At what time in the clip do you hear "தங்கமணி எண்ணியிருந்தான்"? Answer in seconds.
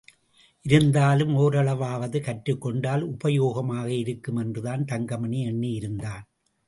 4.85-6.25